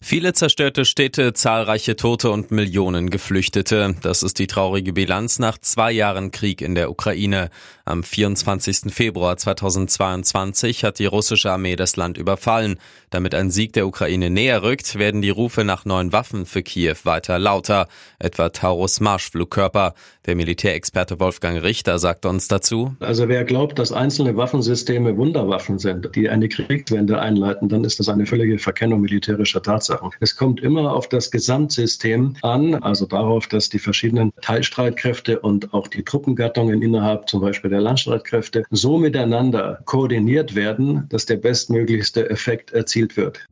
Viele 0.00 0.32
zerstörte 0.32 0.84
Städte, 0.84 1.32
zahlreiche 1.32 1.94
Tote 1.94 2.30
und 2.30 2.50
Millionen 2.50 3.08
Geflüchtete. 3.08 3.94
Das 4.02 4.24
ist 4.24 4.40
die 4.40 4.48
traurige 4.48 4.92
Bilanz 4.92 5.38
nach 5.38 5.58
zwei 5.58 5.92
Jahren 5.92 6.32
Krieg 6.32 6.60
in 6.60 6.74
der 6.74 6.90
Ukraine. 6.90 7.50
Am 7.84 8.02
24. 8.02 8.92
Februar 8.92 9.36
2022 9.36 10.84
hat 10.84 10.98
die 10.98 11.06
russische 11.06 11.52
Armee 11.52 11.76
das 11.76 11.96
Land 11.96 12.18
überfallen. 12.18 12.78
Damit 13.10 13.34
ein 13.34 13.50
Sieg 13.50 13.72
der 13.72 13.86
Ukraine 13.86 14.30
näher 14.30 14.62
rückt, 14.62 14.98
werden 14.98 15.22
die 15.22 15.30
Rufe 15.30 15.64
nach 15.64 15.84
neuen 15.84 16.12
Waffen 16.12 16.46
für 16.46 16.62
Kiew 16.62 16.96
weiter 17.04 17.38
lauter. 17.38 17.88
Etwa 18.18 18.48
Taurus 18.48 19.00
Marschflugkörper. 19.00 19.94
Der 20.26 20.36
Militärexperte 20.36 21.18
Wolfgang 21.18 21.62
Richter 21.62 21.98
sagt 21.98 22.26
uns 22.26 22.46
dazu. 22.46 22.94
Also 23.00 23.28
wer 23.28 23.44
glaubt, 23.44 23.78
dass 23.78 23.92
einzelne 23.92 24.36
Waffensysteme 24.36 25.16
Wunderwaffen 25.16 25.78
sind, 25.78 26.14
die 26.14 26.28
eine 26.28 26.48
Kriegswende 26.48 27.20
einleiten, 27.20 27.68
dann 27.68 27.84
ist 27.84 27.98
das 27.98 28.08
eine 28.08 28.26
völlige 28.26 28.58
Verkennung 28.58 29.00
militärischer 29.00 29.61
Tatsachen. 29.62 29.82
Tatsachen. 29.82 30.10
Es 30.20 30.36
kommt 30.36 30.60
immer 30.60 30.94
auf 30.94 31.08
das 31.08 31.30
Gesamtsystem 31.30 32.36
an, 32.42 32.74
also 32.74 33.06
darauf, 33.06 33.46
dass 33.46 33.68
die 33.68 33.78
verschiedenen 33.78 34.32
Teilstreitkräfte 34.40 35.40
und 35.40 35.72
auch 35.74 35.88
die 35.88 36.02
Truppengattungen 36.02 36.82
innerhalb 36.82 37.28
zum 37.28 37.40
Beispiel 37.40 37.70
der 37.70 37.80
Landstreitkräfte 37.80 38.64
so 38.70 38.98
miteinander 38.98 39.80
koordiniert 39.84 40.54
werden, 40.54 41.06
dass 41.08 41.26
der 41.26 41.36
bestmöglichste 41.36 42.28
Effekt 42.30 42.72
erzielt 42.72 43.16
wird. 43.16 43.46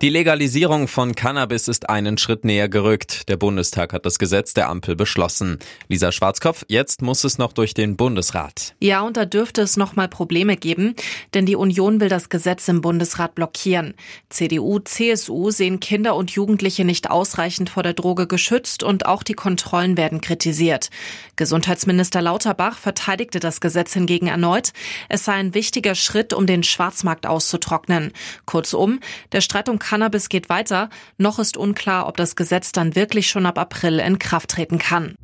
Die 0.00 0.10
Legalisierung 0.10 0.86
von 0.86 1.16
Cannabis 1.16 1.66
ist 1.66 1.88
einen 1.90 2.18
Schritt 2.18 2.44
näher 2.44 2.68
gerückt. 2.68 3.28
Der 3.28 3.36
Bundestag 3.36 3.92
hat 3.92 4.06
das 4.06 4.20
Gesetz 4.20 4.54
der 4.54 4.68
Ampel 4.68 4.94
beschlossen. 4.94 5.58
Lisa 5.88 6.12
Schwarzkopf, 6.12 6.64
jetzt 6.68 7.02
muss 7.02 7.24
es 7.24 7.36
noch 7.36 7.52
durch 7.52 7.74
den 7.74 7.96
Bundesrat. 7.96 8.76
Ja, 8.78 9.00
und 9.00 9.16
da 9.16 9.24
dürfte 9.24 9.60
es 9.60 9.76
noch 9.76 9.96
mal 9.96 10.06
Probleme 10.06 10.56
geben, 10.56 10.94
denn 11.34 11.46
die 11.46 11.56
Union 11.56 12.00
will 12.00 12.08
das 12.08 12.28
Gesetz 12.28 12.68
im 12.68 12.80
Bundesrat 12.80 13.34
blockieren. 13.34 13.94
CDU, 14.28 14.78
CSU 14.78 15.50
sehen 15.50 15.80
Kinder 15.80 16.14
und 16.14 16.30
Jugendliche 16.30 16.84
nicht 16.84 17.10
ausreichend 17.10 17.68
vor 17.68 17.82
der 17.82 17.94
Droge 17.94 18.28
geschützt 18.28 18.84
und 18.84 19.04
auch 19.04 19.24
die 19.24 19.34
Kontrollen 19.34 19.96
werden 19.96 20.20
kritisiert. 20.20 20.90
Gesundheitsminister 21.34 22.22
Lauterbach 22.22 22.78
verteidigte 22.78 23.40
das 23.40 23.60
Gesetz 23.60 23.94
hingegen 23.94 24.28
erneut. 24.28 24.72
Es 25.08 25.24
sei 25.24 25.32
ein 25.32 25.54
wichtiger 25.54 25.96
Schritt, 25.96 26.32
um 26.32 26.46
den 26.46 26.62
Schwarzmarkt 26.62 27.26
auszutrocknen. 27.26 28.12
Kurzum, 28.46 29.00
der 29.32 29.40
Streit 29.40 29.68
um 29.68 29.80
Cannabis 29.88 30.28
geht 30.28 30.50
weiter. 30.50 30.90
Noch 31.16 31.38
ist 31.38 31.56
unklar, 31.56 32.08
ob 32.08 32.18
das 32.18 32.36
Gesetz 32.36 32.72
dann 32.72 32.94
wirklich 32.94 33.30
schon 33.30 33.46
ab 33.46 33.58
April 33.58 34.00
in 34.00 34.18
Kraft 34.18 34.50
treten 34.50 34.76
kann. 34.76 35.14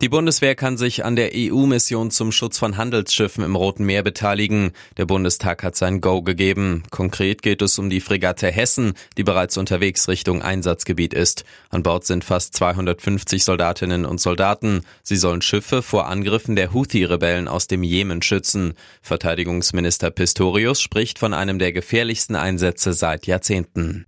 Die 0.00 0.08
Bundeswehr 0.08 0.54
kann 0.54 0.78
sich 0.78 1.04
an 1.04 1.14
der 1.14 1.32
EU-Mission 1.34 2.10
zum 2.10 2.32
Schutz 2.32 2.58
von 2.58 2.78
Handelsschiffen 2.78 3.44
im 3.44 3.54
Roten 3.54 3.84
Meer 3.84 4.02
beteiligen. 4.02 4.72
Der 4.96 5.04
Bundestag 5.04 5.62
hat 5.62 5.76
sein 5.76 6.00
Go 6.00 6.22
gegeben. 6.22 6.84
Konkret 6.90 7.42
geht 7.42 7.60
es 7.60 7.78
um 7.78 7.90
die 7.90 8.00
Fregatte 8.00 8.50
Hessen, 8.50 8.94
die 9.18 9.24
bereits 9.24 9.58
unterwegs 9.58 10.08
Richtung 10.08 10.40
Einsatzgebiet 10.40 11.12
ist. 11.12 11.44
An 11.68 11.82
Bord 11.82 12.06
sind 12.06 12.24
fast 12.24 12.56
250 12.56 13.44
Soldatinnen 13.44 14.06
und 14.06 14.22
Soldaten. 14.22 14.86
Sie 15.02 15.16
sollen 15.16 15.42
Schiffe 15.42 15.82
vor 15.82 16.06
Angriffen 16.06 16.56
der 16.56 16.72
Houthi-Rebellen 16.72 17.46
aus 17.46 17.66
dem 17.66 17.82
Jemen 17.82 18.22
schützen. 18.22 18.72
Verteidigungsminister 19.02 20.10
Pistorius 20.10 20.80
spricht 20.80 21.18
von 21.18 21.34
einem 21.34 21.58
der 21.58 21.74
gefährlichsten 21.74 22.36
Einsätze 22.36 22.94
seit 22.94 23.26
Jahrzehnten. 23.26 24.06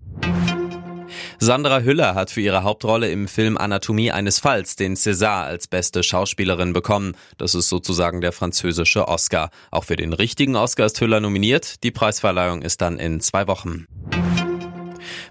Sandra 1.38 1.80
Hüller 1.80 2.14
hat 2.14 2.30
für 2.30 2.40
ihre 2.40 2.62
Hauptrolle 2.62 3.10
im 3.10 3.28
Film 3.28 3.56
Anatomie 3.56 4.12
eines 4.12 4.38
Falls 4.38 4.76
den 4.76 4.96
César 4.96 5.44
als 5.44 5.66
beste 5.66 6.02
Schauspielerin 6.02 6.72
bekommen. 6.72 7.16
Das 7.38 7.54
ist 7.54 7.68
sozusagen 7.68 8.20
der 8.20 8.32
französische 8.32 9.08
Oscar. 9.08 9.50
Auch 9.70 9.84
für 9.84 9.96
den 9.96 10.12
richtigen 10.12 10.56
Oscar 10.56 10.86
ist 10.86 11.00
Hüller 11.00 11.20
nominiert. 11.20 11.82
Die 11.82 11.90
Preisverleihung 11.90 12.62
ist 12.62 12.80
dann 12.80 12.98
in 12.98 13.20
zwei 13.20 13.46
Wochen. 13.46 13.86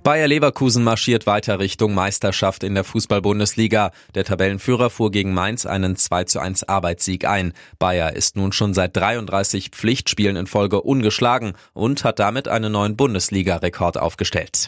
Bayer 0.04 0.28
Leverkusen 0.28 0.84
marschiert 0.84 1.28
weiter 1.28 1.60
Richtung 1.60 1.94
Meisterschaft 1.94 2.64
in 2.64 2.74
der 2.74 2.84
Fußball-Bundesliga. 2.84 3.92
Der 4.16 4.24
Tabellenführer 4.24 4.90
fuhr 4.90 5.12
gegen 5.12 5.34
Mainz 5.34 5.68
einen 5.68 5.96
2 5.96 6.24
zu 6.24 6.40
1 6.40 6.64
Arbeitssieg 6.64 7.26
ein. 7.26 7.54
Bayer 7.78 8.16
ist 8.16 8.36
nun 8.36 8.52
schon 8.52 8.74
seit 8.74 8.98
33 8.98 9.70
Pflichtspielen 9.70 10.38
in 10.38 10.48
Folge 10.48 10.82
ungeschlagen 10.82 11.54
und 11.74 12.04
hat 12.04 12.18
damit 12.18 12.48
einen 12.48 12.72
neuen 12.72 12.98
Bundesliga-Rekord 12.98 14.00
aufgestellt. 14.00 14.68